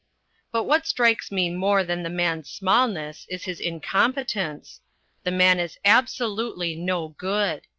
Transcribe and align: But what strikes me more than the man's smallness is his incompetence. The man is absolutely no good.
But 0.51 0.63
what 0.63 0.87
strikes 0.87 1.31
me 1.31 1.51
more 1.51 1.83
than 1.83 2.01
the 2.01 2.09
man's 2.09 2.49
smallness 2.49 3.27
is 3.29 3.43
his 3.43 3.59
incompetence. 3.59 4.81
The 5.23 5.29
man 5.29 5.59
is 5.59 5.77
absolutely 5.85 6.75
no 6.75 7.09
good. 7.09 7.67